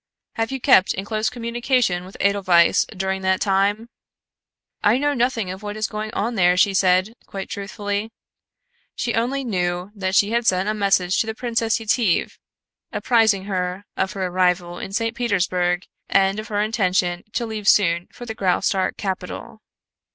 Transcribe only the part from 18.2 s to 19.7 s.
the Graustark capital.